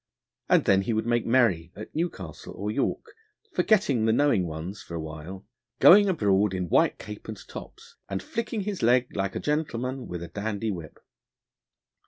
[0.49, 3.05] And then he would make merry at Newcastle or York,
[3.53, 5.45] forgetting the knowing ones for a while,
[5.79, 10.23] going abroad in white cape and tops, and flicking his leg like a gentleman with
[10.23, 10.97] a dandy whip.